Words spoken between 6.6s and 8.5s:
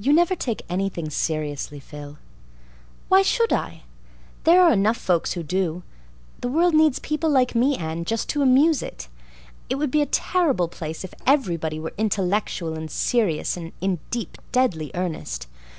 needs people like me, Anne, just to